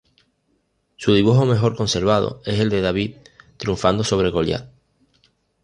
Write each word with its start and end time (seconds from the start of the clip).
Su 0.97 1.13
dibujo 1.13 1.45
mejor 1.45 1.75
conservado 1.75 2.41
es 2.43 2.59
el 2.59 2.71
de 2.71 2.81
David 2.81 3.17
triunfando 3.57 4.03
sobre 4.03 4.31
Goliat. 4.31 4.67